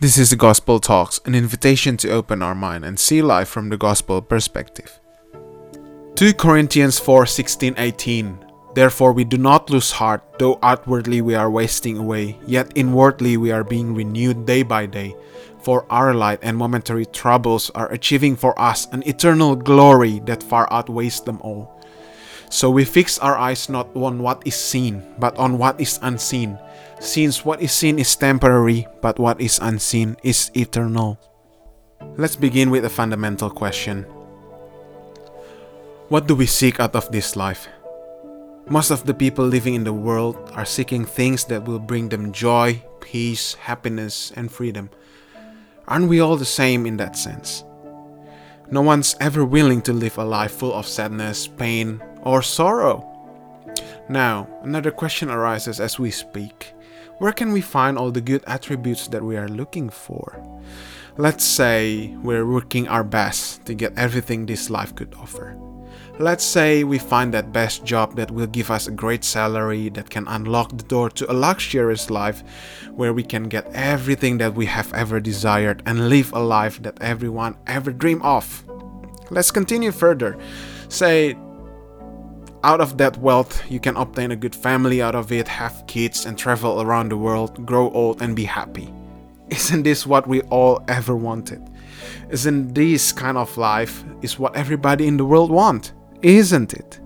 [0.00, 3.68] This is the Gospel Talks, an invitation to open our mind and see life from
[3.68, 4.98] the gospel perspective.
[6.14, 8.38] 2 Corinthians 4 16 18.
[8.74, 13.52] Therefore, we do not lose heart, though outwardly we are wasting away, yet inwardly we
[13.52, 15.14] are being renewed day by day.
[15.60, 20.66] For our light and momentary troubles are achieving for us an eternal glory that far
[20.72, 21.78] outweighs them all.
[22.48, 26.58] So we fix our eyes not on what is seen, but on what is unseen
[27.00, 31.18] since what is seen is temporary, but what is unseen is eternal.
[32.16, 34.04] Let's begin with a fundamental question
[36.08, 37.68] What do we seek out of this life?
[38.68, 42.32] Most of the people living in the world are seeking things that will bring them
[42.32, 44.90] joy, peace, happiness, and freedom.
[45.88, 47.64] Aren't we all the same in that sense?
[48.70, 53.06] No one's ever willing to live a life full of sadness, pain, or sorrow.
[54.08, 56.74] Now, another question arises as we speak
[57.20, 60.42] where can we find all the good attributes that we are looking for?
[61.18, 65.54] Let's say we're working our best to get everything this life could offer.
[66.18, 70.08] Let's say we find that best job that will give us a great salary that
[70.08, 72.42] can unlock the door to a luxurious life
[72.94, 76.96] where we can get everything that we have ever desired and live a life that
[77.02, 78.64] everyone ever dreamed of.
[79.28, 80.38] Let's continue further.
[80.88, 81.36] Say
[82.62, 86.26] out of that wealth, you can obtain a good family out of it, have kids,
[86.26, 88.92] and travel around the world, grow old, and be happy.
[89.48, 91.62] Isn't this what we all ever wanted?
[92.30, 95.92] Isn't this kind of life is what everybody in the world want?
[96.22, 97.00] Isn't it?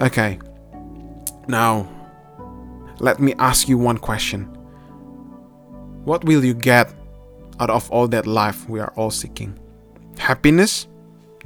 [0.00, 0.38] Okay.
[1.48, 1.88] Now,
[2.98, 4.44] let me ask you one question.
[6.04, 6.92] What will you get
[7.60, 9.58] out of all that life we are all seeking?
[10.18, 10.86] Happiness?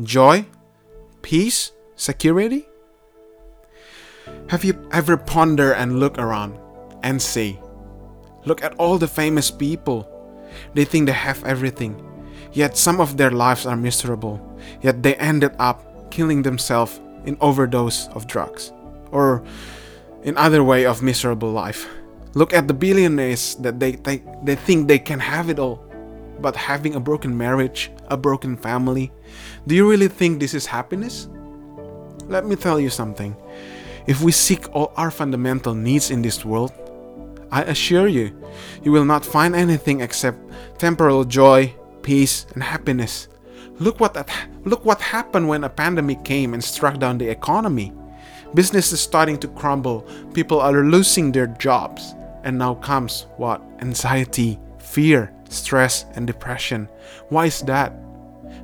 [0.02, 0.44] Joy?
[1.22, 1.72] Peace?
[1.96, 2.66] Security?
[4.50, 6.58] Have you ever ponder and look around
[7.04, 7.56] and say,
[8.44, 10.10] Look at all the famous people.
[10.74, 11.94] They think they have everything,
[12.50, 14.42] yet some of their lives are miserable.
[14.82, 18.72] Yet they ended up killing themselves in overdose of drugs
[19.12, 19.44] or
[20.24, 21.86] in other way of miserable life.
[22.34, 25.76] Look at the billionaires that they, they, they think they can have it all,
[26.40, 29.12] but having a broken marriage, a broken family.
[29.68, 31.28] Do you really think this is happiness?
[32.26, 33.36] Let me tell you something.
[34.10, 36.72] If we seek all our fundamental needs in this world,
[37.52, 38.36] I assure you,
[38.82, 40.36] you will not find anything except
[40.78, 41.72] temporal joy,
[42.02, 43.28] peace, and happiness.
[43.78, 44.28] Look what that,
[44.64, 47.92] look what happened when a pandemic came and struck down the economy.
[48.52, 50.00] Business is starting to crumble,
[50.34, 53.62] people are losing their jobs, and now comes what?
[53.78, 56.88] Anxiety, fear, stress, and depression.
[57.28, 57.92] Why is that?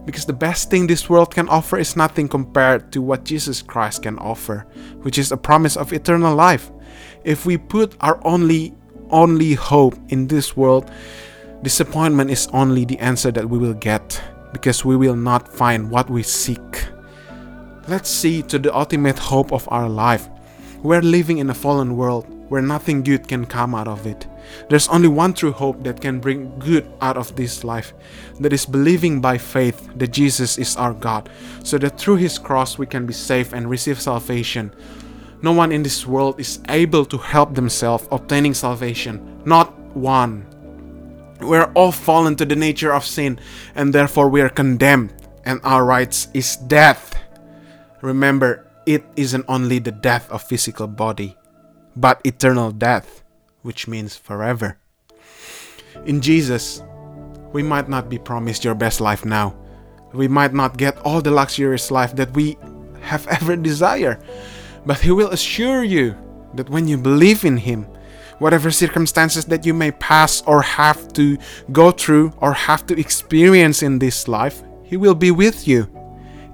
[0.07, 4.05] Because the best thing this world can offer is nothing compared to what Jesus Christ
[4.05, 4.67] can offer,
[5.03, 6.71] which is a promise of eternal life.
[7.25, 8.73] If we put our only
[9.11, 10.91] only hope in this world,
[11.63, 14.23] disappointment is only the answer that we will get
[14.53, 16.87] because we will not find what we seek.
[17.89, 20.29] Let's see to the ultimate hope of our life.
[20.83, 24.27] We're living in a fallen world where nothing good can come out of it.
[24.69, 27.93] There's only one true hope that can bring good out of this life
[28.41, 31.29] that is believing by faith that Jesus is our God,
[31.65, 34.75] so that through His cross we can be saved and receive salvation.
[35.43, 40.47] No one in this world is able to help themselves obtaining salvation, not one.
[41.41, 43.39] We're all fallen to the nature of sin,
[43.75, 45.13] and therefore we are condemned,
[45.45, 47.15] and our rights is death.
[48.01, 51.37] Remember, it isn't only the death of physical body,
[51.97, 53.25] but eternal death
[53.67, 54.79] which means forever.
[56.07, 56.85] In Jesus,
[57.53, 59.57] we might not be promised your best life now.
[60.15, 62.57] We might not get all the luxurious life that we
[63.01, 64.23] have ever desired,
[64.87, 66.15] but He will assure you
[66.55, 67.89] that when you believe in Him,
[68.39, 71.37] whatever circumstances that you may pass or have to
[71.73, 75.91] go through or have to experience in this life, He will be with you.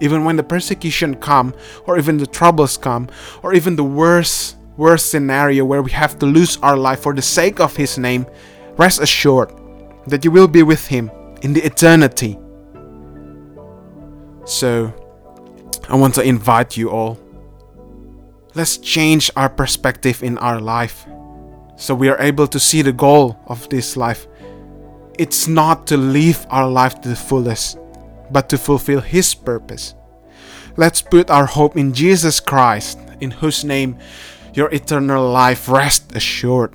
[0.01, 1.55] Even when the persecution come,
[1.85, 3.11] or even the troubles come,
[3.43, 7.23] or even the worst worst scenario where we have to lose our life for the
[7.23, 8.27] sake of His name,
[8.77, 9.53] rest assured
[10.07, 11.11] that you will be with Him
[11.43, 12.39] in the eternity.
[14.45, 14.93] So,
[15.89, 17.19] I want to invite you all.
[18.55, 21.07] Let's change our perspective in our life
[21.77, 24.27] so we are able to see the goal of this life.
[25.19, 27.79] It's not to live our life to the fullest,
[28.31, 29.95] but to fulfill His purpose.
[30.77, 33.99] Let's put our hope in Jesus Christ, in whose name
[34.55, 36.73] your eternal life rest assured.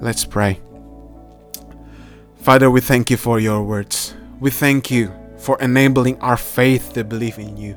[0.00, 0.60] Let's pray.
[2.36, 4.14] Father, we thank you for your words.
[4.40, 7.76] We thank you for enabling our faith to believe in you.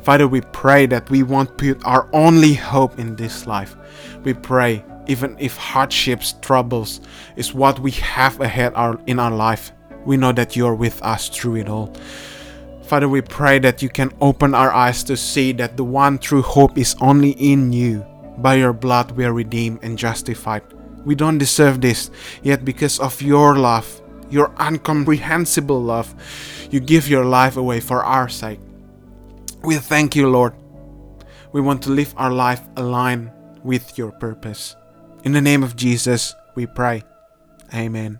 [0.00, 3.76] Father, we pray that we won't put our only hope in this life.
[4.24, 7.00] We pray even if hardships, troubles
[7.34, 9.72] is what we have ahead our, in our life,
[10.04, 11.92] we know that you're with us through it all.
[12.88, 16.40] Father, we pray that you can open our eyes to see that the one true
[16.40, 18.00] hope is only in you.
[18.38, 20.62] By your blood, we are redeemed and justified.
[21.04, 22.10] We don't deserve this,
[22.42, 24.00] yet because of your love,
[24.30, 26.14] your incomprehensible love,
[26.70, 28.60] you give your life away for our sake.
[29.62, 30.54] We thank you, Lord.
[31.52, 33.30] We want to live our life aligned
[33.64, 34.76] with your purpose.
[35.24, 37.02] In the name of Jesus, we pray.
[37.74, 38.18] Amen.